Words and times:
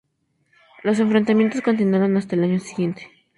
Los 0.81 0.97
enfrentamientos 0.97 1.61
continuaron 1.61 2.17
hasta 2.17 2.35
el 2.35 2.43
año 2.45 2.59
siguiente. 2.59 3.07